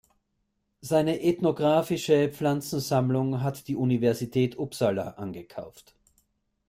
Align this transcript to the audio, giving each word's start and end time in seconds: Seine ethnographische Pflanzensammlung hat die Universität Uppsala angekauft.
Seine 0.79 1.21
ethnographische 1.21 2.29
Pflanzensammlung 2.29 3.41
hat 3.43 3.67
die 3.67 3.75
Universität 3.75 4.57
Uppsala 4.57 5.09
angekauft. 5.09 5.95